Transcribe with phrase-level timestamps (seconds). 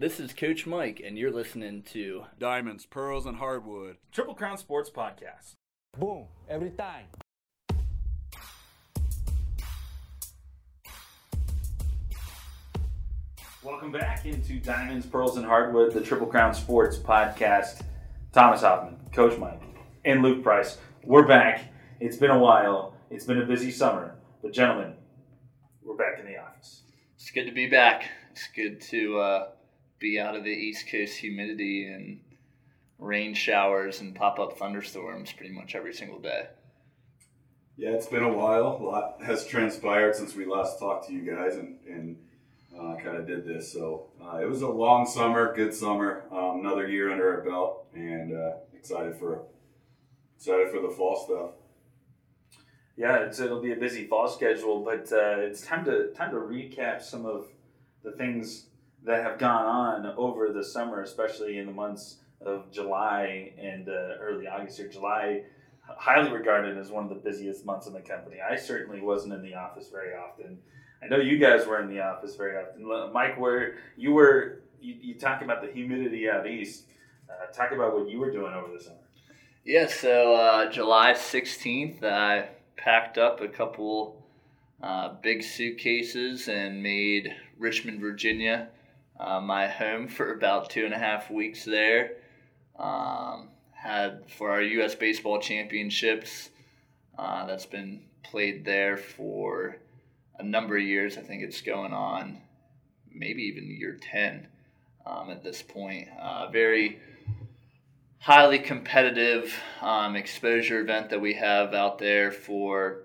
[0.00, 3.98] This is Coach Mike, and you're listening to Diamonds, Pearls, and Hardwood.
[4.10, 5.56] Triple Crown Sports Podcast.
[5.98, 7.04] Boom, every time.
[13.62, 17.82] Welcome back into Diamonds, Pearls, and Hardwood, the Triple Crown Sports Podcast.
[18.32, 19.60] Thomas Hoffman, Coach Mike,
[20.06, 20.78] and Luke Price.
[21.04, 21.74] We're back.
[22.00, 22.94] It's been a while.
[23.10, 24.14] It's been a busy summer.
[24.40, 24.94] But, gentlemen,
[25.82, 26.84] we're back in the office.
[27.16, 28.04] It's good to be back.
[28.30, 29.48] It's good to uh,
[30.00, 32.20] be out of the East Coast humidity and
[32.98, 36.46] rain showers and pop up thunderstorms pretty much every single day.
[37.76, 38.78] Yeah, it's been a while.
[38.80, 42.16] A lot has transpired since we last talked to you guys and, and
[42.78, 43.72] uh, kind of did this.
[43.72, 47.86] So uh, it was a long summer, good summer, um, another year under our belt,
[47.94, 49.44] and uh, excited for
[50.36, 51.50] excited for the fall stuff.
[52.96, 56.36] Yeah, it's, it'll be a busy fall schedule, but uh, it's time to time to
[56.36, 57.46] recap some of
[58.02, 58.66] the things
[59.04, 64.16] that have gone on over the summer, especially in the months of July and uh,
[64.20, 64.80] early August.
[64.80, 65.42] or July,
[65.82, 68.36] highly regarded as one of the busiest months in the company.
[68.40, 70.58] I certainly wasn't in the office very often.
[71.02, 73.12] I know you guys were in the office very often.
[73.12, 76.84] Mike, where you were, you, you talk about the humidity out east.
[77.28, 78.96] Uh, talk about what you were doing over the summer.
[79.64, 84.22] Yeah, so uh, July 16th, I packed up a couple
[84.82, 88.68] uh, big suitcases and made Richmond, Virginia,
[89.20, 92.12] uh, my home for about two and a half weeks there.
[92.78, 94.94] Um, had for our U.S.
[94.94, 96.50] Baseball Championships,
[97.18, 99.76] uh, that's been played there for
[100.38, 101.18] a number of years.
[101.18, 102.40] I think it's going on
[103.12, 104.46] maybe even year 10
[105.06, 106.08] um, at this point.
[106.20, 106.98] Uh, very
[108.18, 113.02] highly competitive um, exposure event that we have out there for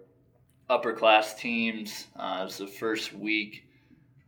[0.70, 2.08] upper class teams.
[2.16, 3.66] Uh, it's the first week,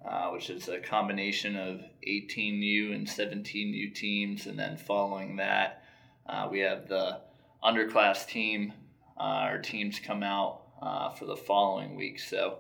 [0.06, 5.84] uh, which is a combination of 18U and 17U teams, and then following that,
[6.28, 7.22] uh, we have the
[7.64, 8.74] underclass team.
[9.20, 12.20] Uh, our teams come out uh, for the following week.
[12.20, 12.60] So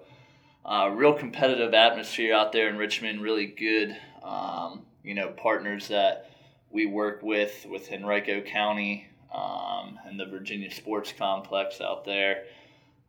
[0.66, 3.22] uh, real competitive atmosphere out there in Richmond.
[3.22, 6.32] Really good, um, you know, partners that
[6.70, 12.46] we work with with Henrico County um, and the Virginia Sports Complex out there.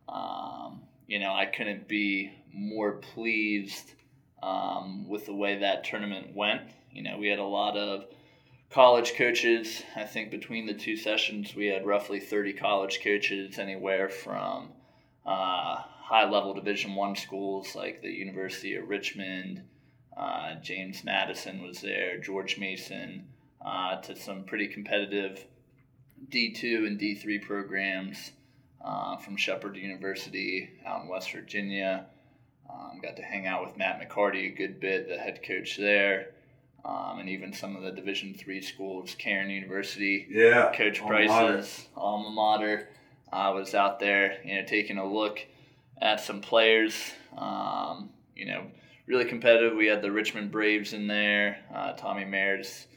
[0.07, 3.93] Um, you know, I couldn't be more pleased
[4.41, 6.61] um, with the way that tournament went.
[6.91, 8.05] You know, we had a lot of
[8.69, 9.83] college coaches.
[9.95, 14.69] I think between the two sessions, we had roughly 30 college coaches, anywhere from
[15.25, 19.63] uh, high level Division One schools like the University of Richmond.
[20.15, 23.27] Uh, James Madison was there, George Mason,
[23.65, 25.45] uh, to some pretty competitive
[26.29, 28.31] D2 and D3 programs
[28.83, 32.07] uh, from Shepherd University out in West Virginia.
[32.69, 36.31] Um, got to hang out with Matt McCarty a good bit, the head coach there,
[36.85, 40.27] um, and even some of the Division three schools, Cairn University.
[40.29, 42.89] Yeah, Coach Price's alma mater.
[43.31, 45.39] I was out there, you know, taking a look
[46.01, 46.93] at some players.
[47.37, 48.65] Um, you know,
[49.07, 49.75] really competitive.
[49.75, 51.57] We had the Richmond Braves in there.
[51.73, 52.87] Uh, Tommy Mayer's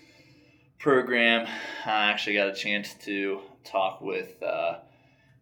[0.78, 1.46] program.
[1.84, 4.78] I actually got a chance to talk with uh,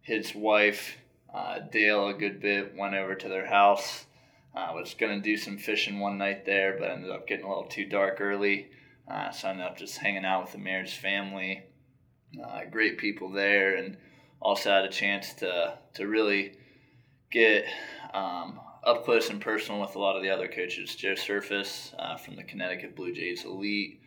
[0.01, 0.97] his wife,
[1.33, 2.75] uh, Dale, a good bit.
[2.75, 4.05] Went over to their house.
[4.53, 7.49] I was going to do some fishing one night there, but ended up getting a
[7.49, 8.69] little too dark early.
[9.07, 11.63] Uh, so I ended up just hanging out with the Mayer's family.
[12.43, 13.97] Uh, great people there, and
[14.41, 16.57] also had a chance to, to really
[17.29, 17.65] get
[18.13, 20.95] um, up close and personal with a lot of the other coaches.
[20.95, 24.01] Joe Surface uh, from the Connecticut Blue Jays Elite,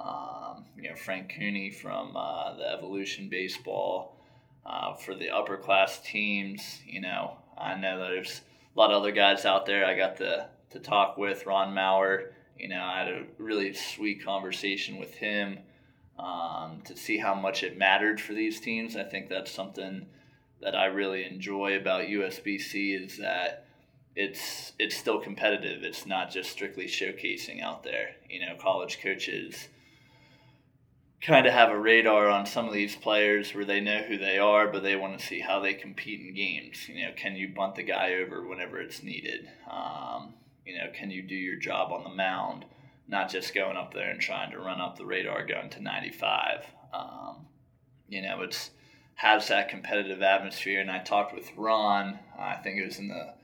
[0.00, 4.12] um, you know Frank Cooney from uh, the Evolution Baseball.
[4.66, 8.40] Uh, for the upper class teams, you know, I know there's
[8.74, 9.84] a lot of other guys out there.
[9.84, 12.32] I got to to talk with Ron Maurer.
[12.58, 15.58] You know, I had a really sweet conversation with him
[16.18, 18.96] um, to see how much it mattered for these teams.
[18.96, 20.06] I think that's something
[20.60, 23.66] that I really enjoy about USBC is that
[24.16, 25.82] it's it's still competitive.
[25.82, 28.16] It's not just strictly showcasing out there.
[28.28, 29.68] You know, college coaches
[31.24, 34.38] kind of have a radar on some of these players where they know who they
[34.38, 36.88] are, but they want to see how they compete in games.
[36.88, 39.48] You know, can you bunt the guy over whenever it's needed?
[39.70, 40.34] Um,
[40.66, 42.66] you know, can you do your job on the mound?
[43.08, 46.66] Not just going up there and trying to run up the radar going to 95.
[46.92, 47.46] Um,
[48.08, 48.70] you know, it's
[49.16, 50.80] has that competitive atmosphere.
[50.80, 52.18] And I talked with Ron.
[52.38, 53.34] I think it was in the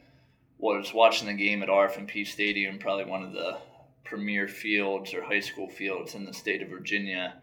[0.59, 3.57] was watching the game at RF&P Stadium, probably one of the
[4.05, 7.41] premier fields or high school fields in the state of Virginia.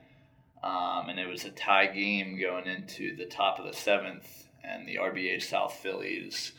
[0.63, 4.87] Um, and it was a tie game going into the top of the seventh, and
[4.87, 6.53] the RBA South Phillies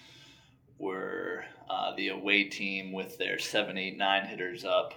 [0.78, 4.94] were uh, the away team with their seven, eight, nine hitters up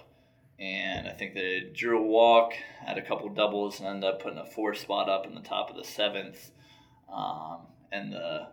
[0.62, 2.52] and I think they drew a walk,
[2.86, 5.70] had a couple doubles, and ended up putting a four spot up in the top
[5.70, 6.52] of the seventh.
[7.12, 8.46] Um, and the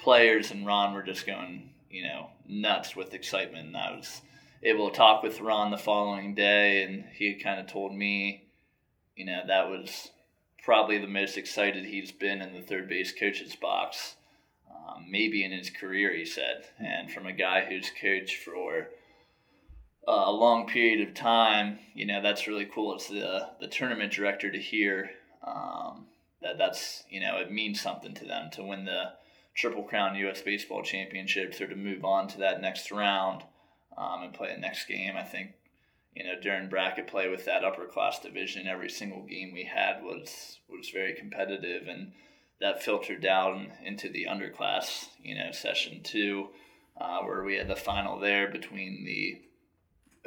[0.00, 3.68] players and Ron were just going, you know, nuts with excitement.
[3.68, 4.22] And I was
[4.64, 8.45] able to talk with Ron the following day, and he kind of told me,
[9.16, 10.10] you know, that was
[10.62, 14.16] probably the most excited he's been in the third base coach's box,
[14.70, 16.66] um, maybe in his career, he said.
[16.78, 18.88] And from a guy who's coached for
[20.06, 22.94] uh, a long period of time, you know, that's really cool.
[22.94, 25.10] It's the, the tournament director to hear
[25.44, 26.06] um,
[26.42, 29.12] that that's, you know, it means something to them to win the
[29.54, 30.42] Triple Crown U.S.
[30.42, 33.42] Baseball Championships or to move on to that next round
[33.96, 35.16] um, and play the next game.
[35.16, 35.52] I think,
[36.16, 40.02] you know, during bracket play with that upper class division, every single game we had
[40.02, 42.12] was was very competitive, and
[42.58, 46.48] that filtered down into the underclass, you know, session two,
[46.98, 49.42] uh, where we had the final there between the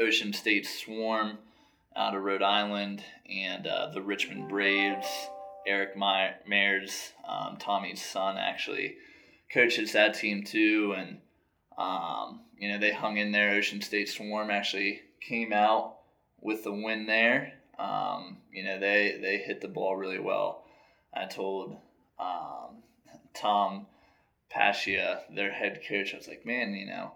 [0.01, 1.39] Ocean State Swarm
[1.95, 5.07] out of Rhode Island and uh, the Richmond Braves.
[5.68, 8.95] Eric Mayers, um, Tommy's son, actually
[9.53, 11.18] coaches that team too, and
[11.77, 13.51] um, you know they hung in there.
[13.51, 15.98] Ocean State Swarm actually came out
[16.42, 17.54] with the win there.
[17.77, 20.63] Um, you know they they hit the ball really well.
[21.13, 21.77] I told
[22.19, 22.83] um,
[23.33, 23.88] Tom
[24.54, 27.13] Pascia, their head coach, I was like, man, you know,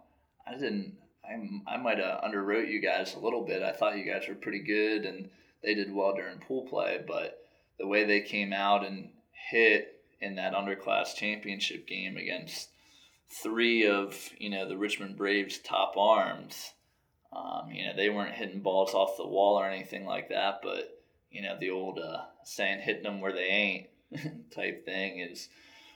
[0.47, 3.63] I didn't I, I might have underwrote you guys a little bit.
[3.63, 5.29] I thought you guys were pretty good and
[5.63, 7.39] they did well during pool play, but
[7.79, 9.09] the way they came out and
[9.49, 12.69] hit in that underclass championship game against
[13.41, 16.73] three of you know the Richmond Braves top arms,
[17.35, 20.99] um, you know they weren't hitting balls off the wall or anything like that, but
[21.31, 25.49] you know the old uh, saying "hitting them where they ain't" type thing is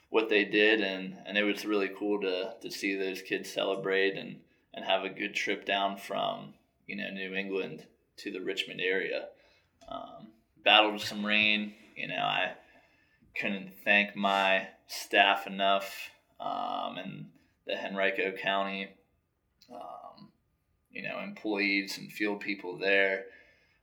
[0.10, 4.16] what they did, and and it was really cool to to see those kids celebrate
[4.16, 4.40] and
[4.74, 6.54] and have a good trip down from
[6.86, 7.86] you know New England
[8.18, 9.28] to the Richmond area.
[9.90, 10.28] Um,
[10.64, 11.74] battled some rain.
[11.96, 12.54] You know, I
[13.40, 17.26] couldn't thank my staff enough um, and
[17.66, 18.90] the Henrico County,
[19.74, 20.07] um,
[20.98, 23.26] you know, employees and field people there,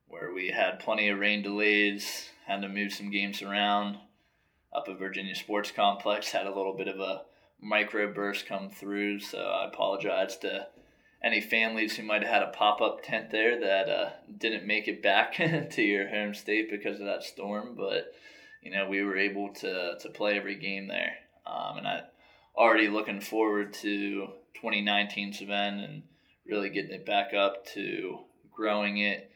[0.08, 3.98] where we had plenty of rain delays, had to move some games around.
[4.72, 7.22] Up at Virginia Sports Complex, had a little bit of a
[7.64, 10.66] microburst come through, so I apologize to
[11.22, 14.88] any families who might have had a pop up tent there that uh, didn't make
[14.88, 15.34] it back
[15.70, 17.76] to your home state because of that storm.
[17.76, 18.12] But
[18.60, 21.14] you know, we were able to to play every game there,
[21.46, 22.00] um, and I
[22.56, 26.02] already looking forward to 2019's event and
[26.46, 28.18] really getting it back up to
[28.52, 29.30] growing it.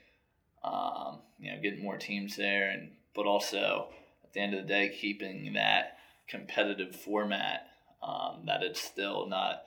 [0.62, 3.88] Um, you know, getting more teams there, and but also
[4.24, 7.68] at the end of the day, keeping that competitive format.
[8.02, 9.64] Um, that it's still not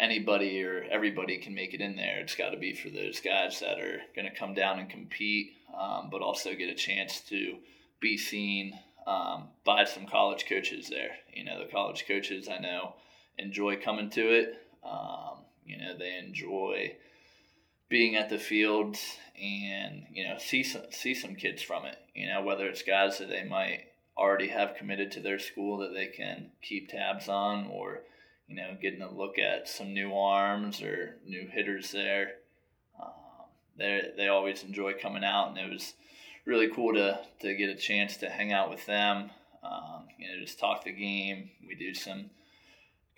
[0.00, 2.20] anybody or everybody can make it in there.
[2.20, 5.52] It's got to be for those guys that are going to come down and compete,
[5.78, 7.56] um, but also get a chance to
[8.00, 11.16] be seen um, by some college coaches there.
[11.32, 12.94] You know, the college coaches I know
[13.38, 14.66] enjoy coming to it.
[14.84, 16.96] Um, you know, they enjoy
[17.88, 21.96] being at the fields and you know see some see some kids from it.
[22.14, 23.86] You know, whether it's guys that they might
[24.16, 28.00] already have committed to their school that they can keep tabs on, or
[28.48, 32.32] you know, getting a look at some new arms or new hitters there.
[33.00, 33.12] Um,
[33.76, 35.94] they they always enjoy coming out, and it was
[36.44, 39.30] really cool to to get a chance to hang out with them.
[39.62, 41.50] Um, you know, just talk the game.
[41.66, 42.30] We do some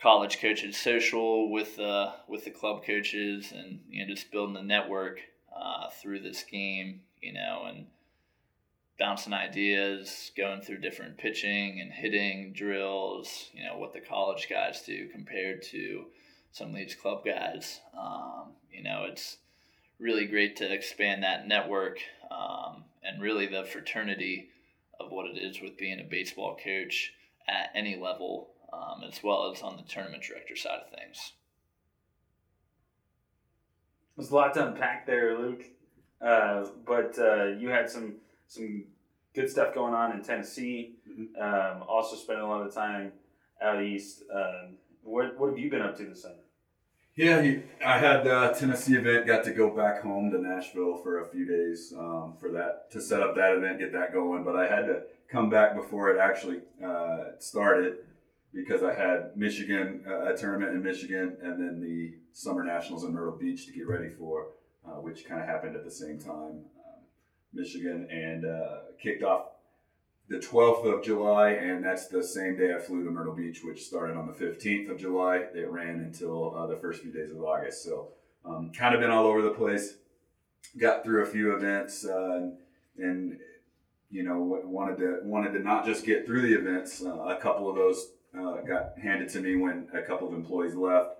[0.02, 4.62] college coaches social with uh, with the club coaches, and you know, just building the
[4.62, 5.20] network
[5.54, 7.00] uh, through this game.
[7.20, 7.86] You know, and
[8.98, 14.82] bouncing ideas, going through different pitching and hitting drills, you know, what the college guys
[14.82, 16.04] do compared to
[16.52, 17.80] some of these club guys.
[17.98, 19.38] Um, you know, it's
[19.98, 21.98] really great to expand that network
[22.30, 24.50] um, and really the fraternity
[25.00, 27.12] of what it is with being a baseball coach
[27.48, 31.32] at any level, um, as well as on the tournament director side of things.
[34.16, 35.64] There's a lot to unpack there, Luke.
[36.20, 38.84] Uh, but uh, you had some some
[39.34, 40.96] good stuff going on in Tennessee.
[41.08, 41.40] Mm-hmm.
[41.40, 43.12] Um, also spending a lot of time
[43.62, 44.22] out east.
[44.32, 46.34] Um, what what have you been up to this summer?
[47.16, 49.26] Yeah, he, I had the Tennessee event.
[49.26, 53.00] Got to go back home to Nashville for a few days um, for that to
[53.00, 54.44] set up that event, get that going.
[54.44, 57.98] But I had to come back before it actually uh, started
[58.52, 63.12] because I had Michigan uh, a tournament in Michigan and then the Summer Nationals in
[63.12, 64.48] Myrtle Beach to get ready for,
[64.86, 66.64] uh, which kind of happened at the same time.
[67.52, 69.46] Michigan, and uh, kicked off
[70.28, 73.84] the 12th of July, and that's the same day I flew to Myrtle Beach, which
[73.84, 75.46] started on the 15th of July.
[75.54, 77.82] It ran until uh, the first few days of August.
[77.82, 78.08] So,
[78.44, 79.94] um, kind of been all over the place.
[80.78, 82.58] got through a few events uh, and,
[82.98, 83.38] and
[84.10, 87.02] you know wanted to wanted to not just get through the events.
[87.04, 90.74] Uh, a couple of those uh, got handed to me when a couple of employees
[90.74, 91.16] left.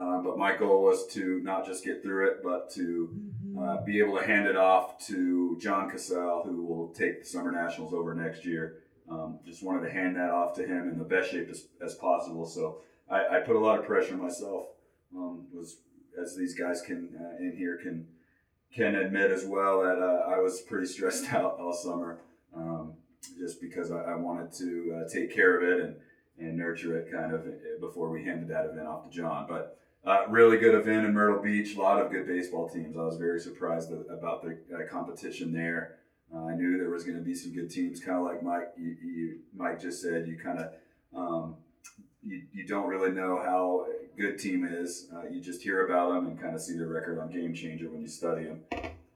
[0.00, 3.10] Um, but my goal was to not just get through it, but to
[3.60, 7.50] uh, be able to hand it off to John Cassell, who will take the Summer
[7.50, 8.76] Nationals over next year.
[9.10, 11.94] Um, just wanted to hand that off to him in the best shape as, as
[11.96, 12.46] possible.
[12.46, 14.66] So I, I put a lot of pressure on myself.
[15.16, 15.78] Um, was
[16.20, 18.06] as these guys can uh, in here can
[18.74, 22.20] can admit as well that uh, I was pretty stressed out all summer,
[22.54, 22.92] um,
[23.38, 25.96] just because I, I wanted to uh, take care of it and
[26.40, 29.46] and nurture it kind of uh, before we handed that event off to John.
[29.48, 31.76] But uh, really good event in Myrtle Beach.
[31.76, 32.96] A lot of good baseball teams.
[32.96, 35.98] I was very surprised about the uh, competition there.
[36.34, 38.72] Uh, I knew there was going to be some good teams, kind of like Mike.
[38.76, 40.26] You, you, Mike just said.
[40.26, 40.72] You kind of
[41.14, 41.56] um,
[42.22, 45.08] you, you don't really know how a good team is.
[45.14, 47.88] Uh, you just hear about them and kind of see their record on Game Changer
[47.88, 48.62] when you study them.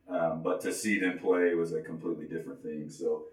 [0.09, 2.89] Um, but to see them play was a completely different thing.
[2.89, 3.25] So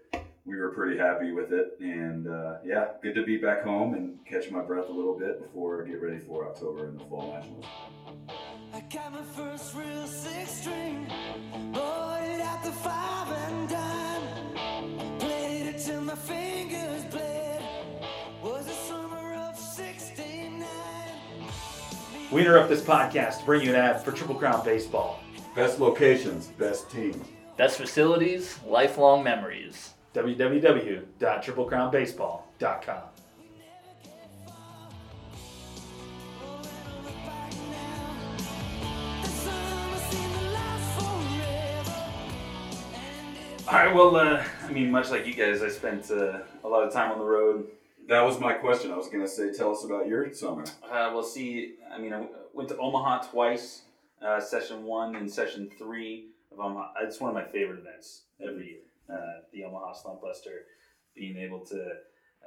[0.50, 1.76] we were pretty happy with it.
[1.80, 5.40] And uh, yeah, good to be back home and catch my breath a little bit
[5.40, 7.64] before I get ready for October and the Fall Nationals.
[8.74, 11.06] I got my first real six string,
[11.72, 15.18] bought it at the five and dime.
[15.18, 17.62] Played it till my fingers bled.
[18.42, 20.66] Was the summer of '69.
[22.32, 25.20] We interrupt this podcast to bring you an ad for Triple Crown Baseball.
[25.54, 27.24] Best locations, best teams.
[27.56, 29.94] Best facilities, lifelong memories.
[30.14, 33.02] www.triplecrownbaseball.com.
[39.22, 41.94] The summer seemed to last forever.
[43.68, 46.82] All right, well, uh, I mean, much like you guys, I spent uh, a lot
[46.86, 47.68] of time on the road.
[48.08, 48.90] That was my question.
[48.90, 50.64] I was going to say, tell us about your summer.
[50.90, 51.74] Uh, we'll see.
[51.94, 53.82] I mean, I went to Omaha twice,
[54.20, 56.94] uh, session one and session three of Omaha.
[57.02, 58.80] It's one of my favorite events every year.
[59.12, 60.66] Uh, the Omaha Slump Buster,
[61.14, 61.80] being able to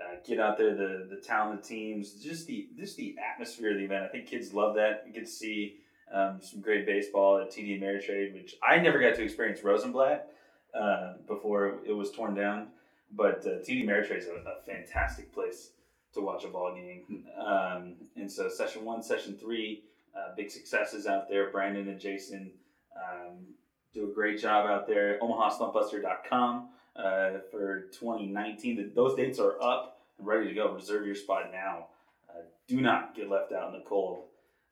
[0.02, 3.84] uh, get out there, the the talented teams, just the just the atmosphere of the
[3.84, 4.06] event.
[4.06, 5.04] I think kids love that.
[5.06, 5.78] You get to see
[6.14, 10.32] um, some great baseball at TD Ameritrade, which I never got to experience Rosenblatt
[10.74, 12.68] uh, before it was torn down.
[13.12, 15.72] But uh, TD Ameritrade is a, a fantastic place
[16.14, 17.26] to watch a ball game.
[17.38, 19.84] Um, and so session one, session three,
[20.16, 21.52] uh, big successes out there.
[21.52, 22.52] Brandon and Jason
[22.96, 23.48] um,
[23.94, 25.20] do a great job out there.
[25.22, 28.92] OmahaSlumpbuster.com uh, for 2019.
[28.96, 30.74] Those dates are up and ready to go.
[30.74, 31.88] Reserve your spot now.
[32.30, 34.24] Uh, do not get left out in the cold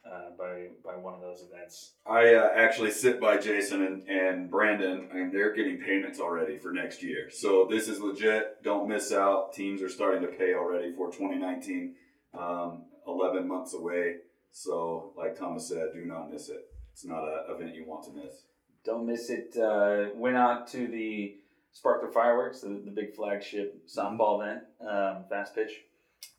[0.05, 1.93] uh, by by one of those events.
[2.05, 6.71] I uh, actually sit by Jason and, and Brandon, and they're getting payments already for
[6.71, 7.29] next year.
[7.29, 8.63] So this is legit.
[8.63, 9.53] Don't miss out.
[9.53, 11.95] Teams are starting to pay already for 2019,
[12.37, 14.17] um, 11 months away.
[14.51, 16.65] So, like Thomas said, do not miss it.
[16.91, 18.43] It's not an event you want to miss.
[18.83, 19.55] Don't miss it.
[19.57, 21.37] Uh, went out to the
[21.71, 25.71] Sparkler Fireworks, the, the big flagship softball event, um, fast pitch,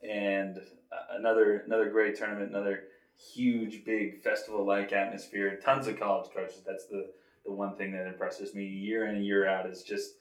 [0.08, 2.84] and uh, another another great tournament, another
[3.34, 5.60] huge, big festival-like atmosphere.
[5.64, 6.62] Tons of college coaches.
[6.66, 7.10] That's the
[7.44, 10.14] the one thing that impresses me year in and year out is just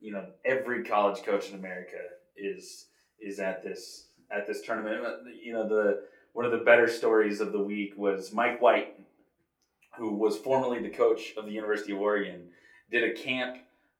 [0.00, 1.98] you know every college coach in America
[2.36, 2.86] is
[3.20, 5.02] is at this at this tournament.
[5.42, 8.98] You know the one of the better stories of the week was Mike White,
[9.98, 12.48] who was formerly the coach of the University of Oregon,
[12.90, 13.56] did a camp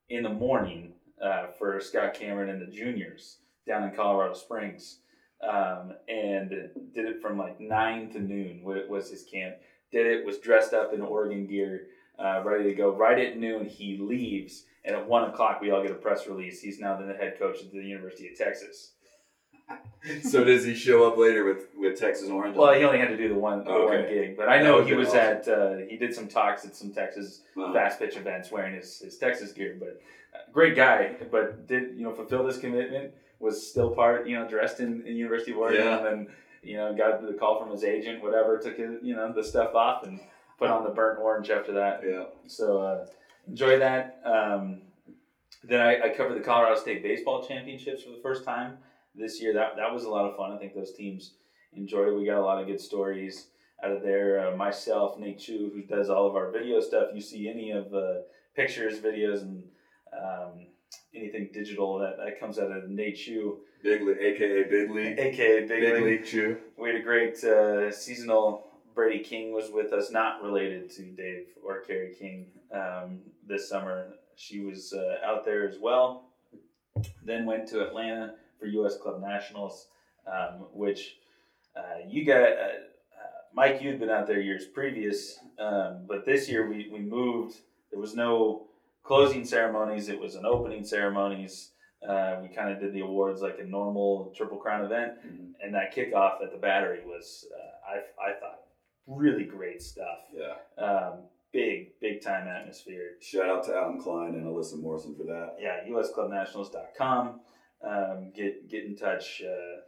[0.08, 4.98] in the morning uh, for Scott Cameron and the juniors down in Colorado Springs,
[5.46, 6.50] um, and
[6.94, 8.62] did it from like nine to noon.
[8.64, 9.56] wa- Was his camp?
[9.90, 10.26] Did it?
[10.26, 12.94] Was dressed up in Oregon gear, uh, ready to go.
[12.96, 16.60] Right at noon, he leaves, and at one o'clock, we all get a press release.
[16.60, 18.92] He's now the head coach at the University of Texas.
[20.30, 22.56] so does he show up later with, with Texas Orange?
[22.56, 24.84] Well, he only had to do the one, the one gig, but I That know
[24.84, 25.18] he was awesome.
[25.20, 25.48] at.
[25.48, 29.16] Uh, he did some talks at some Texas Uh, fast pitch events wearing his, his
[29.18, 29.76] Texas gear.
[29.78, 30.00] But
[30.34, 33.12] uh, great guy, but did you know fulfill this commitment?
[33.38, 35.96] Was still part you know dressed in, in University of Oregon, Yeah.
[35.98, 36.26] and then
[36.62, 39.74] you know got the call from his agent, whatever, took his, you know the stuff
[39.74, 40.20] off and
[40.58, 42.02] put on the burnt orange after that.
[42.08, 42.24] yeah.
[42.46, 43.06] So uh,
[43.48, 44.20] enjoy that.
[44.24, 44.82] Um,
[45.64, 48.78] then I, I covered the Colorado State Baseball Championships for the first time
[49.14, 49.54] this year.
[49.54, 50.52] That that was a lot of fun.
[50.52, 51.34] I think those teams
[51.74, 52.14] enjoyed it.
[52.14, 53.46] We got a lot of good stories
[53.82, 54.48] out of there.
[54.48, 57.08] Uh, myself, Nate Chu, who does all of our video stuff.
[57.14, 58.22] You see any of uh,
[58.54, 59.64] pictures, videos, and
[60.12, 60.66] um,
[61.14, 65.18] anything digital that, that comes out of Nate Chu, Big League, aka Big League.
[65.18, 66.04] aka Big, Big League.
[66.04, 66.56] League Chew.
[66.76, 68.66] We had a great uh, seasonal.
[68.94, 74.08] Brady King was with us, not related to Dave or Carrie King um, this summer.
[74.36, 76.24] She was uh, out there as well.
[77.24, 78.96] Then went to Atlanta for U.S.
[78.96, 79.88] Club Nationals,
[80.26, 81.16] um, which
[81.76, 82.42] uh, you got.
[82.42, 82.78] Uh, uh,
[83.54, 87.56] Mike, you'd been out there years previous, um, but this year we, we moved
[87.90, 88.66] there was no
[89.02, 90.08] closing ceremonies.
[90.08, 91.70] It was an opening ceremonies.
[92.08, 95.52] Uh, we kind of did the awards like a normal Triple Crown event, Mhm.
[95.62, 98.60] and that kickoff at the Battery was, uh, I, I thought,
[99.06, 100.18] really great stuff.
[100.32, 100.82] Yeah.
[100.84, 101.14] Um,
[101.52, 103.10] big, big time atmosphere.
[103.20, 105.56] Shout out to Alan Klein and Alyssa Morrison for that.
[105.60, 107.40] Yeah, usclubnationals.com.
[107.86, 109.80] Um, get get in touch uh,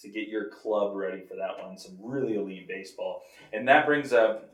[0.00, 1.76] to get your club ready for that one.
[1.76, 4.50] Some really elite baseball, and that brings up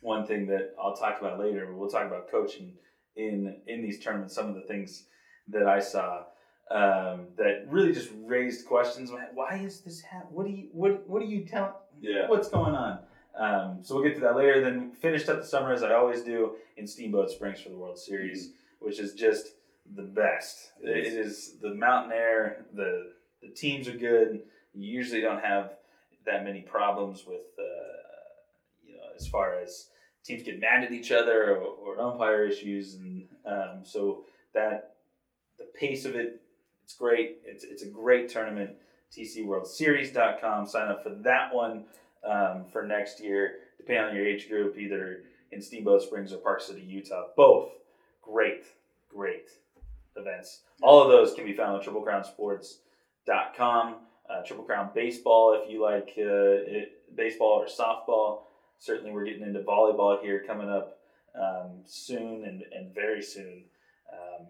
[0.00, 1.72] one thing that I'll talk about later.
[1.74, 2.74] We'll talk about coaching
[3.16, 4.34] in in these tournaments.
[4.34, 5.04] Some of the things
[5.48, 6.24] that I saw
[6.70, 9.10] um, that really just raised questions.
[9.34, 10.34] Why is this happening?
[10.34, 11.82] What do you what What do you tell?
[12.00, 12.28] Yeah.
[12.28, 13.00] What's going on?
[13.38, 14.60] Um, so we'll get to that later.
[14.60, 17.98] Then finished up the summer as I always do in Steamboat Springs for the World
[17.98, 19.48] Series, which is just
[19.94, 20.72] the best.
[20.82, 21.26] It It is.
[21.26, 22.66] is the mountain air.
[22.74, 24.42] the The teams are good.
[24.74, 25.72] You usually don't have
[26.26, 27.62] that many problems with, uh,
[28.86, 29.88] you know, as far as
[30.24, 31.62] teams get mad at each other or,
[31.96, 34.96] or umpire issues, and um, so that
[35.58, 36.40] the pace of it,
[36.84, 37.38] it's great.
[37.44, 38.70] It's it's a great tournament.
[39.16, 40.66] TCWorldSeries.com.
[40.66, 41.84] Sign up for that one
[42.24, 45.22] um, for next year, depending on your age group, either
[45.52, 47.26] in Steamboat Springs or Park City, Utah.
[47.36, 47.70] Both
[48.22, 48.64] great,
[49.08, 49.48] great
[50.20, 50.60] events.
[50.82, 53.96] All of those can be found on TripleCrownSports.com.
[54.28, 58.42] Uh, Triple Crown Baseball, if you like uh, it, baseball or softball.
[58.78, 61.00] Certainly, we're getting into volleyball here coming up
[61.34, 63.64] um, soon and, and very soon.
[64.12, 64.46] Um,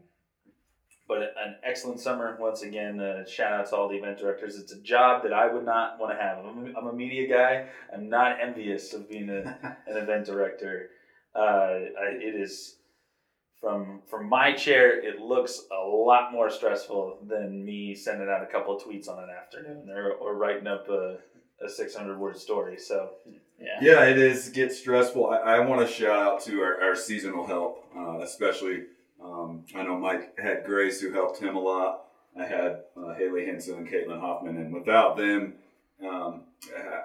[1.09, 3.01] but an excellent summer once again.
[3.01, 4.57] Uh, shout out to all the event directors.
[4.57, 6.45] It's a job that I would not want to have.
[6.45, 7.67] I'm a, I'm a media guy.
[7.93, 10.91] I'm not envious of being a, an event director.
[11.35, 12.77] Uh, I, it is
[13.61, 14.99] from from my chair.
[15.01, 19.23] It looks a lot more stressful than me sending out a couple of tweets on
[19.23, 21.19] an afternoon or, or writing up a,
[21.63, 22.79] a 600 word story.
[22.79, 23.11] So
[23.61, 23.79] Yeah.
[23.83, 24.49] Yeah, it is.
[24.49, 25.27] Get stressful.
[25.27, 28.85] I, I want to shout out to our, our seasonal help, uh, especially.
[29.23, 32.07] Um, I know Mike had Grace who helped him a lot.
[32.39, 35.55] I had uh, Haley Henson and Caitlin Hoffman, and without them,
[36.09, 36.45] um,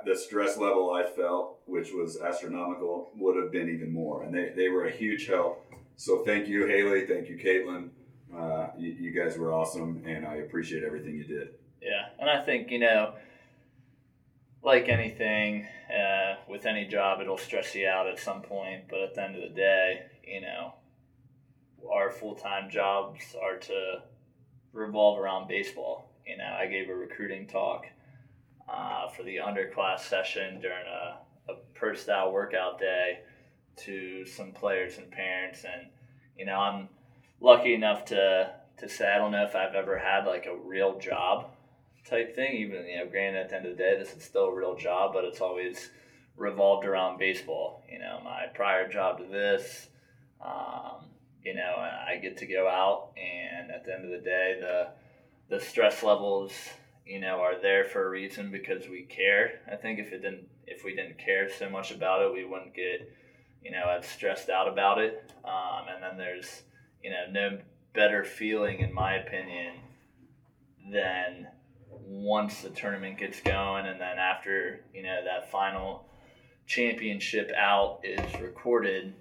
[0.05, 4.23] the stress level I felt, which was astronomical, would have been even more.
[4.23, 5.64] And they, they were a huge help.
[5.97, 7.05] So thank you, Haley.
[7.05, 7.89] Thank you, Caitlin.
[8.36, 11.49] Uh, you, you guys were awesome, and I appreciate everything you did.
[11.81, 13.13] Yeah, and I think you know,
[14.62, 18.84] like anything uh, with any job, it'll stress you out at some point.
[18.89, 20.73] But at the end of the day, you know,
[21.91, 24.01] our full time jobs are to
[24.73, 26.12] revolve around baseball.
[26.27, 27.86] You know, I gave a recruiting talk
[28.67, 31.19] uh, for the underclass session during a,
[31.53, 33.19] a style workout day
[33.77, 35.88] to some players and parents, and
[36.38, 36.89] you know, I'm
[37.41, 40.99] lucky enough to to say I don't know if I've ever had like a real
[40.99, 41.47] job
[42.07, 42.53] type thing.
[42.57, 44.75] Even you know, granted, at the end of the day, this is still a real
[44.75, 45.89] job, but it's always
[46.38, 47.83] revolved around baseball.
[47.91, 49.88] You know, my prior job to this,
[50.43, 51.05] um,
[51.43, 54.88] you know, I get to go out, and at the end of the day, the
[55.49, 56.51] the stress levels,
[57.05, 59.59] you know, are there for a reason because we care.
[59.71, 62.73] I think if it didn't, if we didn't care so much about it, we wouldn't
[62.73, 63.11] get,
[63.65, 65.32] you know, I've stressed out about it.
[65.43, 66.62] Um, and then there's,
[67.04, 67.58] you know, no
[67.93, 69.73] better feeling, in my opinion,
[70.91, 71.47] than
[72.08, 76.06] once the tournament gets going and then after you know that final
[76.67, 79.13] championship out is recorded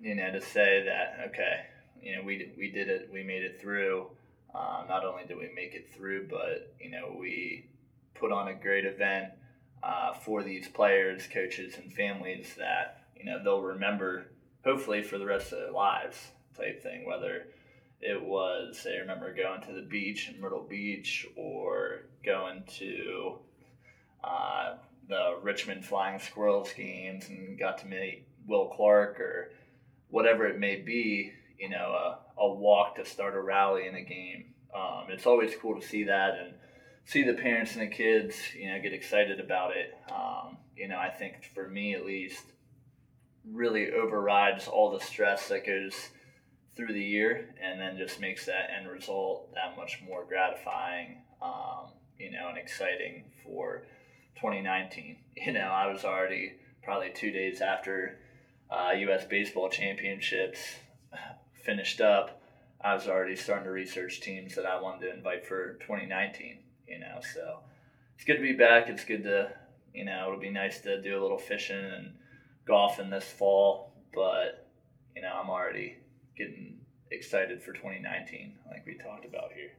[0.00, 1.66] you know to say that okay
[2.00, 4.06] you know we, we did it we made it through
[4.54, 7.66] um, not only did we make it through but you know we
[8.14, 9.28] put on a great event
[9.82, 14.26] uh, for these players coaches and families that you know they'll remember
[14.64, 17.46] hopefully for the rest of their lives type thing whether
[18.00, 23.38] it was I remember going to the beach in Myrtle Beach or going to
[24.22, 24.74] uh,
[25.08, 29.52] the Richmond Flying Squirrels games and got to meet Will Clark or
[30.08, 34.02] whatever it may be, you know, a, a walk to start a rally in a
[34.02, 34.54] game.
[34.74, 36.54] Um, it's always cool to see that and
[37.04, 39.94] see the parents and the kids, you know, get excited about it.
[40.10, 42.44] Um, you know, I think for me at least,
[43.50, 46.08] really overrides all the stress that goes
[46.76, 51.90] through the year and then just makes that end result that much more gratifying um,
[52.18, 53.86] you know and exciting for
[54.36, 58.18] 2019 you know i was already probably two days after
[58.70, 60.58] uh, us baseball championships
[61.64, 62.42] finished up
[62.82, 66.98] i was already starting to research teams that i wanted to invite for 2019 you
[66.98, 67.60] know so
[68.16, 68.88] it's good to be back.
[68.88, 69.50] It's good to
[69.92, 72.14] you know it'll be nice to do a little fishing and
[72.66, 74.68] golfing this fall but
[75.14, 75.96] you know i'm already
[76.36, 76.74] getting
[77.14, 79.70] excited for 2019, like we talked about here.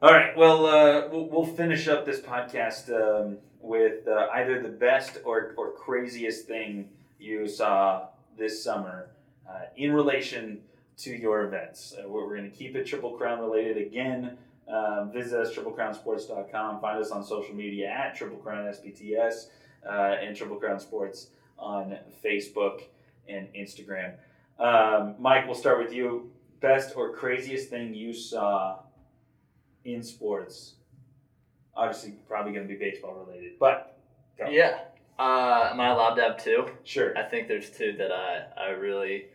[0.00, 0.36] All right.
[0.36, 5.54] Well, uh, we'll, we'll finish up this podcast um, with uh, either the best or,
[5.56, 9.10] or craziest thing you saw this summer.
[9.48, 10.58] Uh, in relation
[10.96, 11.94] to your events.
[11.98, 14.38] Uh, we're going to keep it Triple Crown related again.
[14.66, 16.80] Um, visit us, triplecrownsports.com.
[16.80, 19.48] Find us on social media at Triple Crown SPTS
[19.86, 22.82] uh, and Triple Crown Sports on Facebook
[23.28, 24.14] and Instagram.
[24.58, 26.30] Um, Mike, we'll start with you.
[26.60, 28.78] Best or craziest thing you saw
[29.84, 30.74] in sports?
[31.76, 33.98] Obviously, probably going to be baseball related, but
[34.38, 34.48] go.
[34.48, 34.78] Yeah.
[35.18, 36.66] Uh, am I allowed to have two?
[36.84, 37.16] sure.
[37.16, 39.26] I think there's two that I, I really,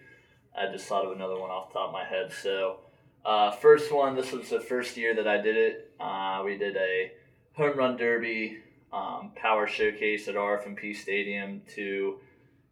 [0.58, 2.32] I just thought of another one off the top of my head.
[2.32, 2.79] So,
[3.25, 5.93] uh, first one, this was the first year that I did it.
[5.99, 7.12] Uh, we did a
[7.53, 8.58] home run derby
[8.91, 12.19] um, power showcase at RF&P Stadium to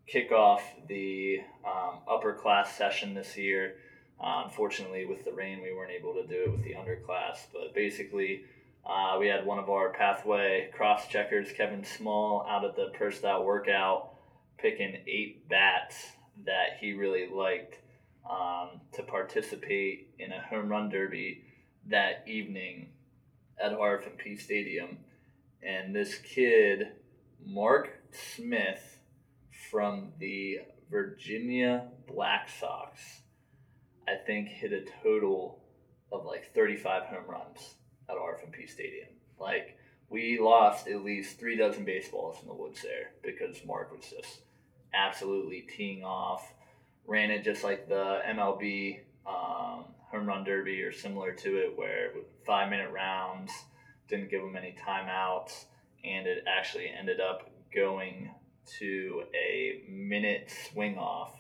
[0.08, 3.76] kick off the um, upper class session this year.
[4.20, 7.46] Uh, unfortunately, with the rain, we weren't able to do it with the underclass.
[7.54, 8.46] But basically,
[8.86, 13.12] uh, we had one of our pathway cross checkers, Kevin Small, out at the pro
[13.12, 14.14] style workout,
[14.58, 16.08] picking eight bats
[16.46, 17.76] that he really liked
[18.30, 21.44] um, to participate in a home run derby
[21.88, 22.90] that evening
[23.64, 24.98] at RF&P Stadium.
[25.64, 26.90] And this kid,
[27.46, 29.00] Mark Smith
[29.70, 33.02] from the Virginia Black Sox,
[34.08, 35.60] I think hit a total
[36.12, 37.76] of like 35 home runs
[38.10, 39.10] at RF&P Stadium.
[39.40, 39.78] Like,
[40.10, 44.42] we lost at least three dozen baseballs in the woods there because Mark was just
[44.94, 46.54] absolutely teeing off.
[47.06, 52.12] Ran it just like the MLB um, home run derby or similar to it, where
[52.46, 53.52] five minute rounds,
[54.08, 55.66] didn't give them any timeouts,
[56.04, 58.32] and it actually ended up going
[58.80, 61.34] to a minute swing off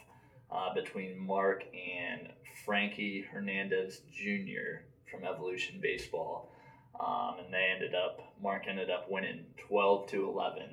[0.51, 2.29] uh, between Mark and
[2.65, 4.83] Frankie Hernandez Jr.
[5.09, 6.51] from Evolution Baseball.
[6.99, 10.63] Um, and they ended up, Mark ended up winning 12 to 11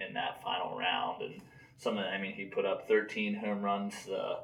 [0.00, 1.22] in that final round.
[1.22, 1.40] And
[1.76, 4.38] some of, I mean, he put up 13 home runs the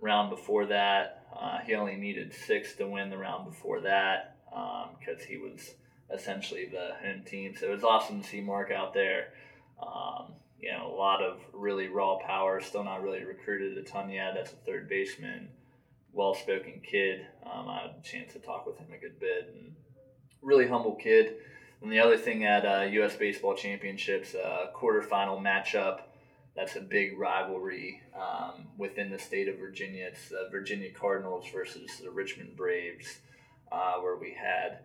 [0.00, 1.26] round before that.
[1.38, 4.36] Uh, he only needed six to win the round before that
[4.98, 5.74] because he was
[6.12, 7.54] essentially the home team.
[7.58, 9.28] So it was awesome to see Mark out there.
[9.80, 14.10] Um, you know, a lot of really raw power, still not really recruited a ton
[14.10, 15.48] yet That's a third baseman.
[16.12, 17.26] Well spoken kid.
[17.44, 19.74] Um, I had a chance to talk with him a good bit and
[20.40, 21.36] really humble kid.
[21.82, 23.16] And the other thing at uh, U.S.
[23.16, 26.02] Baseball Championships, uh, quarterfinal matchup,
[26.54, 30.10] that's a big rivalry um, within the state of Virginia.
[30.12, 33.18] It's the Virginia Cardinals versus the Richmond Braves,
[33.72, 34.80] uh, where we had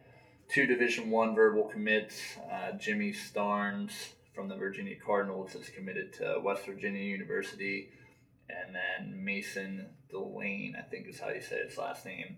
[0.50, 2.38] two Division One verbal commits.
[2.52, 3.92] Uh, Jimmy Starnes
[4.34, 7.90] from the Virginia Cardinals is committed to West Virginia University,
[8.50, 12.38] and then Mason Delane, I think is how you say his last name,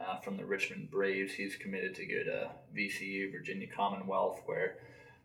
[0.00, 1.34] uh, from the Richmond Braves.
[1.34, 4.76] He's committed to go to VCU, Virginia Commonwealth, where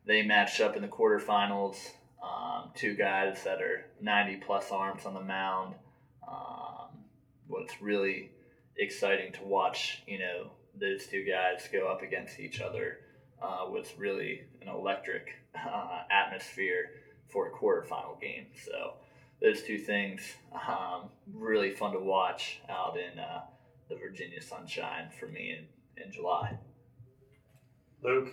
[0.05, 1.77] they matched up in the quarterfinals.
[2.21, 5.75] Um, two guys that are 90 plus arms on the mound.
[6.27, 7.03] Um,
[7.47, 8.31] what's really
[8.75, 12.99] exciting to watch, you know, those two guys go up against each other
[13.41, 16.91] uh, was really an electric uh, atmosphere
[17.29, 18.47] for a quarterfinal game.
[18.63, 18.93] So
[19.41, 20.21] those two things
[20.53, 23.41] um, really fun to watch out in uh,
[23.89, 26.57] the Virginia sunshine for me in, in July.
[28.03, 28.29] Luke.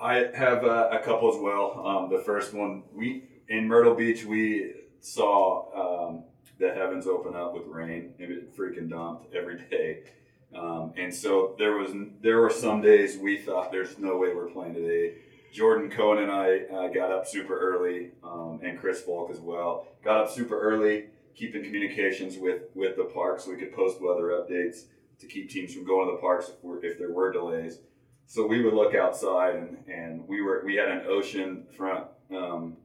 [0.00, 1.84] I have uh, a couple as well.
[1.84, 6.24] Um, the first one, we in Myrtle Beach, we saw um,
[6.58, 8.14] the heavens open up with rain.
[8.18, 10.04] It freaking dumped every day,
[10.54, 14.50] um, and so there was there were some days we thought there's no way we're
[14.50, 15.14] playing today.
[15.52, 19.86] Jordan Cohen and I uh, got up super early, um, and Chris Falk as well.
[20.04, 21.06] Got up super early,
[21.38, 24.84] keeping communications with with the park so we could post weather updates
[25.20, 27.78] to keep teams from going to the parks if, if there were delays
[28.26, 32.76] so we would look outside and, and we were we had an ocean front um,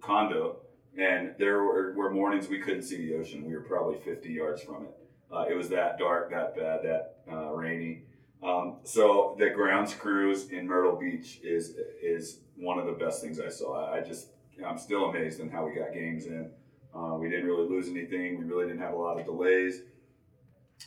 [0.00, 0.56] condo
[0.98, 4.62] and there were, were mornings we couldn't see the ocean we were probably 50 yards
[4.62, 4.97] from it
[5.32, 8.02] uh, it was that dark that bad that uh, rainy
[8.42, 13.40] um, so the grounds crews in myrtle beach is is one of the best things
[13.40, 14.28] i saw i just
[14.66, 16.50] i'm still amazed in how we got games in
[16.94, 19.82] uh, we didn't really lose anything we really didn't have a lot of delays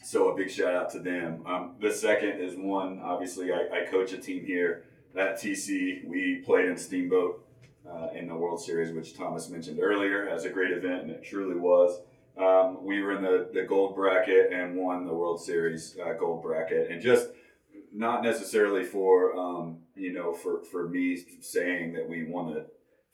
[0.04, 1.44] so a big shout out to them.
[1.46, 3.02] Um, the second is one.
[3.04, 6.06] Obviously, I, I coach a team here at TC.
[6.06, 7.46] We played in Steamboat
[7.90, 11.24] uh, in the World Series, which Thomas mentioned earlier, as a great event, and it
[11.24, 12.00] truly was.
[12.38, 16.44] Um, we were in the, the gold bracket and won the World Series uh, gold
[16.44, 17.30] bracket, and just
[17.94, 22.66] not necessarily for um, you know for for me saying that we won the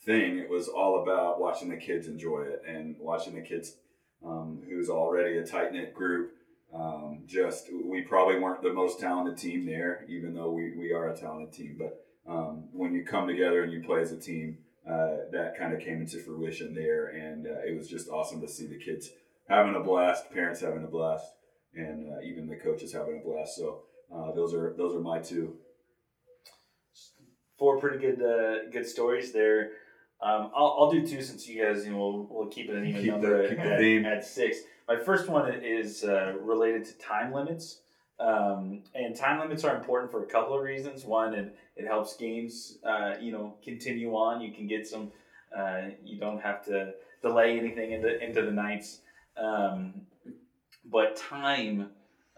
[0.06, 0.38] thing.
[0.38, 3.78] It was all about watching the kids enjoy it and watching the kids
[4.26, 6.32] um, who's already a tight knit group
[6.74, 11.10] um, just we probably weren't the most talented team there, even though we, we are
[11.10, 11.78] a talented team.
[11.78, 14.58] But um, when you come together and you play as a team,
[14.90, 18.48] uh, that kind of came into fruition there, and uh, it was just awesome to
[18.48, 19.10] see the kids
[19.50, 21.26] having a blast, parents having a blast,
[21.74, 23.56] and uh, even the coaches having a blast.
[23.58, 23.82] So
[24.14, 25.56] uh, those are those are my two.
[27.58, 29.72] Four pretty good uh, good stories there.
[30.22, 32.86] Um, I'll, I'll do two since you guys you know we'll, we'll keep it an
[32.88, 34.06] even Keep number the- keep the at, theme.
[34.06, 34.58] at six.
[34.88, 37.82] My first one is uh, related to time limits.
[38.20, 41.06] Um, and time limits are important for a couple of reasons.
[41.06, 44.42] One, it, it helps games, uh, you know, continue on.
[44.42, 45.12] You can get some,
[45.56, 49.00] uh, you don't have to delay anything into, into the nights.
[49.38, 49.94] Um,
[50.86, 51.92] but time,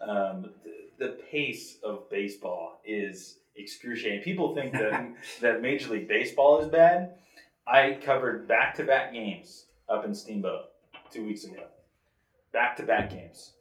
[0.06, 4.22] um, the, the pace of baseball is excruciating.
[4.22, 7.14] People think that, that Major League Baseball is bad.
[7.66, 10.66] I covered back to back games up in Steamboat
[11.10, 11.64] two weeks ago.
[12.52, 13.52] Back to back games.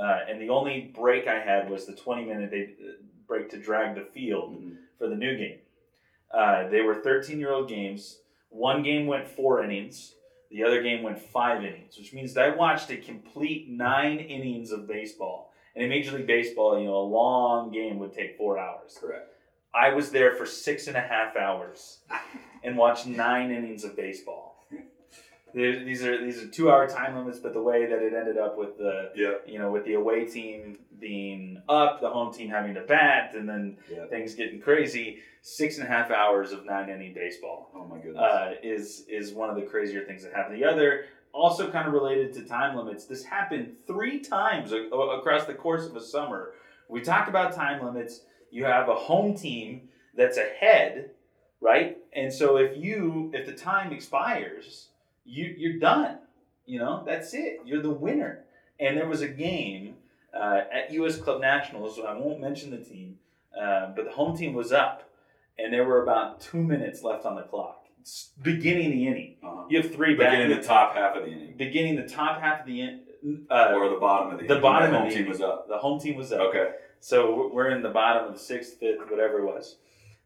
[0.00, 2.70] Uh, and the only break I had was the 20 minute they,
[3.28, 4.56] break to drag the field
[4.98, 5.58] for the new game.
[6.32, 8.18] Uh, they were 13 year old games.
[8.48, 10.14] One game went four innings,
[10.50, 14.72] the other game went five innings, which means that I watched a complete nine innings
[14.72, 15.52] of baseball.
[15.76, 18.98] And in Major League Baseball, you know, a long game would take four hours.
[19.00, 19.32] Correct.
[19.72, 21.98] I was there for six and a half hours
[22.64, 24.49] and watched nine innings of baseball.
[25.54, 28.56] These are these are two hour time limits, but the way that it ended up
[28.56, 29.34] with the Yeah.
[29.46, 33.48] you know with the away team being up, the home team having to bat, and
[33.48, 34.06] then Yeah.
[34.06, 35.20] things getting crazy.
[35.42, 38.20] Six and a half hours of nine inning baseball Oh my goodness.
[38.22, 40.56] uh, is is one of the crazier things that happened.
[40.56, 45.44] The other, also kind of related to time limits, this happened three times a- across
[45.46, 46.52] the course of a summer.
[46.88, 48.24] We talk about time limits.
[48.50, 51.12] You have a home team that's ahead,
[51.60, 51.96] right?
[52.12, 54.89] And so if you if the time expires,
[55.30, 56.18] you you're done.
[56.66, 57.60] You know that's it.
[57.64, 58.44] You're the winner.
[58.78, 59.94] And there was a game
[60.34, 61.16] uh, at U.S.
[61.18, 61.98] Club Nationals.
[61.98, 63.16] I won't mention the team,
[63.60, 65.08] uh, but the home team was up,
[65.58, 67.84] and there were about two minutes left on the clock.
[68.00, 69.36] It's beginning the inning.
[69.42, 69.64] uh-huh.
[69.68, 70.62] You have three Beginning back.
[70.62, 73.00] the top half of the inning, beginning the top half of the in,
[73.50, 74.62] uh, or the bottom of the the inning.
[74.62, 75.30] bottom The of home the team inning.
[75.32, 75.68] was up.
[75.68, 76.40] the home team was up.
[76.48, 76.70] Okay.
[77.00, 79.76] So we're in the bottom of the sixth, fifth, whatever it was.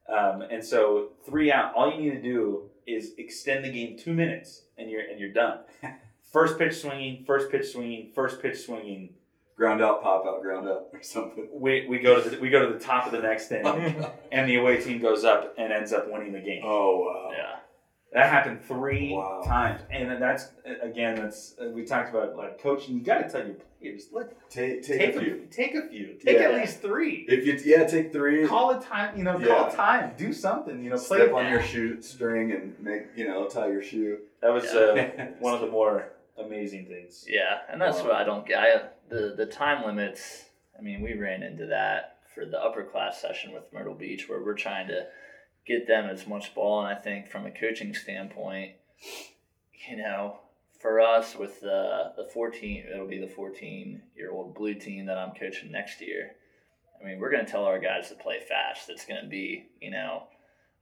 [0.09, 1.73] Um, and so three out.
[1.75, 5.33] All you need to do is extend the game two minutes, and you're and you're
[5.33, 5.61] done.
[6.33, 9.11] First pitch swinging, first pitch swinging, first pitch swinging.
[9.57, 11.47] Ground out, pop out, ground out, or something.
[11.53, 14.51] We, we go to the, we go to the top of the next inning, and
[14.51, 16.62] the away team goes up and ends up winning the game.
[16.64, 17.31] Oh wow.
[17.31, 17.57] Yeah.
[18.14, 19.42] That happened three Wow.
[19.44, 21.16] times, and then that's again.
[21.16, 22.94] That's uh, we talked about like coaching.
[22.96, 25.48] You got to tell your players, look, Take take, take a a few.
[25.50, 26.44] take a few, take Yeah.
[26.50, 27.27] at least three.
[27.29, 28.46] If you yeah, take three.
[28.46, 29.48] Call a time, you know, Yeah.
[29.48, 31.18] call time, do something, you know, play.
[31.22, 34.18] Step on your shoe string and make you know tie your shoe.
[34.42, 34.81] That was Yeah.
[34.81, 37.27] uh, one of the more amazing things.
[37.29, 38.05] Yeah, and that's Wow.
[38.07, 38.59] what I don't get.
[38.61, 40.44] I, the the time limits.
[40.79, 44.40] I mean, we ran into that for the upper class session with Myrtle Beach, where
[44.40, 45.07] we're trying to
[45.66, 46.81] get them as much ball.
[46.81, 48.72] And I think from a coaching standpoint,
[49.88, 50.38] you know,
[50.81, 55.18] for us with the the fourteen, it'll be the fourteen year old blue team that
[55.18, 56.33] I'm coaching next year.
[57.00, 58.88] I mean, we're going to tell our guys to play fast.
[58.88, 60.22] It's going to be, you know,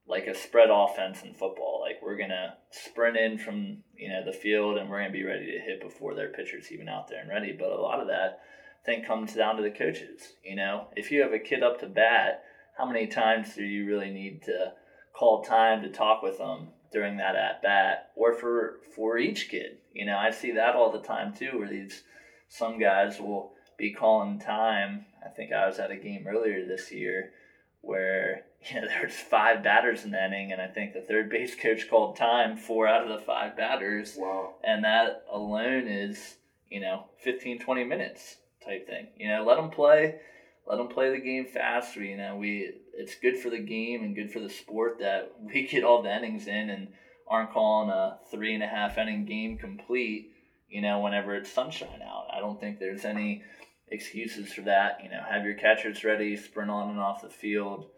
[0.07, 1.81] like a spread offense in football.
[1.81, 5.47] Like we're gonna sprint in from you know the field and we're gonna be ready
[5.53, 7.53] to hit before their pitcher's even out there and ready.
[7.53, 8.41] But a lot of that
[8.83, 10.35] I think comes down to the coaches.
[10.45, 12.45] You know, if you have a kid up to bat,
[12.77, 14.73] how many times do you really need to
[15.13, 19.79] call time to talk with them during that at bat, or for for each kid?
[19.93, 22.03] You know, I see that all the time too, where these
[22.49, 25.07] some guys will be calling time.
[25.25, 27.33] I think I was at a game earlier this year
[27.81, 31.55] where you know there's five batters in the inning, and I think the third base
[31.55, 34.55] coach called time four out of the five batters, Wow.
[34.65, 36.37] and that alone is
[36.71, 39.09] you know 15, 20 minutes type thing.
[39.17, 40.21] You know, let them play,
[40.67, 41.97] let them play the game fast.
[41.97, 45.33] We, you know, we it's good for the game and good for the sport that
[45.41, 46.89] we get all the innings in and
[47.29, 50.33] aren't calling a three and a half inning game complete.
[50.69, 53.43] You know, whenever it's sunshine out, I don't think there's any
[53.89, 55.01] excuses for that.
[55.03, 57.91] You know, have your catchers ready, sprint on and off the field.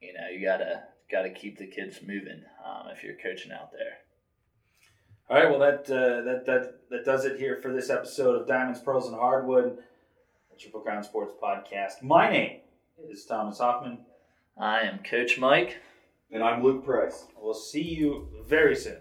[0.00, 3.98] You know, you gotta gotta keep the kids moving um, if you're coaching out there.
[5.28, 8.46] All right, well that uh, that that that does it here for this episode of
[8.46, 9.78] Diamonds, Pearls, and Hardwood,
[10.58, 12.02] Triple Crown Sports Podcast.
[12.02, 12.60] My name
[13.10, 13.98] is Thomas Hoffman.
[14.56, 15.78] I am Coach Mike.
[16.30, 17.26] And I'm Luke Price.
[17.40, 18.98] We'll see you very soon.